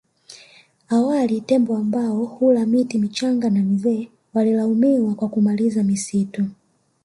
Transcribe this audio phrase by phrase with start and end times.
[0.89, 6.45] Awali tembo ambao hula miti michanga na mizee walilaumiwa kwa kumaliza misitu